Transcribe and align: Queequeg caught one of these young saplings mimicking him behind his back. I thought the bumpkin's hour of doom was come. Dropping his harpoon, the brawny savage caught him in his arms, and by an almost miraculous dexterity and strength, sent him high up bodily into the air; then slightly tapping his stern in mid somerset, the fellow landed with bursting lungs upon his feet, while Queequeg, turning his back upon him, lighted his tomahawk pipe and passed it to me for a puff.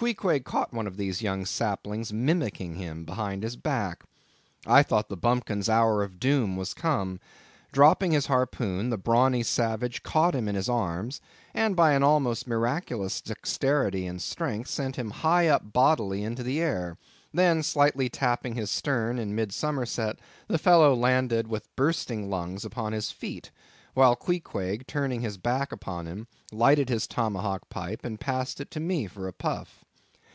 Queequeg 0.00 0.46
caught 0.46 0.72
one 0.72 0.86
of 0.86 0.96
these 0.96 1.20
young 1.20 1.44
saplings 1.44 2.10
mimicking 2.10 2.76
him 2.76 3.04
behind 3.04 3.42
his 3.42 3.54
back. 3.54 4.02
I 4.66 4.82
thought 4.82 5.10
the 5.10 5.14
bumpkin's 5.18 5.68
hour 5.68 6.02
of 6.02 6.18
doom 6.18 6.56
was 6.56 6.72
come. 6.72 7.20
Dropping 7.70 8.12
his 8.12 8.24
harpoon, 8.24 8.88
the 8.88 8.96
brawny 8.96 9.42
savage 9.42 10.02
caught 10.02 10.34
him 10.34 10.48
in 10.48 10.54
his 10.54 10.70
arms, 10.70 11.20
and 11.52 11.76
by 11.76 11.92
an 11.92 12.02
almost 12.02 12.46
miraculous 12.48 13.20
dexterity 13.20 14.06
and 14.06 14.22
strength, 14.22 14.70
sent 14.70 14.96
him 14.96 15.10
high 15.10 15.48
up 15.48 15.70
bodily 15.70 16.24
into 16.24 16.42
the 16.42 16.62
air; 16.62 16.96
then 17.34 17.62
slightly 17.62 18.08
tapping 18.08 18.54
his 18.54 18.70
stern 18.70 19.18
in 19.18 19.34
mid 19.34 19.52
somerset, 19.52 20.18
the 20.48 20.56
fellow 20.56 20.94
landed 20.94 21.46
with 21.46 21.76
bursting 21.76 22.30
lungs 22.30 22.64
upon 22.64 22.94
his 22.94 23.10
feet, 23.10 23.50
while 23.92 24.16
Queequeg, 24.16 24.86
turning 24.86 25.20
his 25.20 25.36
back 25.36 25.70
upon 25.70 26.06
him, 26.06 26.26
lighted 26.50 26.88
his 26.88 27.06
tomahawk 27.06 27.68
pipe 27.68 28.02
and 28.02 28.18
passed 28.18 28.62
it 28.62 28.70
to 28.70 28.80
me 28.80 29.06
for 29.06 29.28
a 29.28 29.32
puff. 29.34 29.84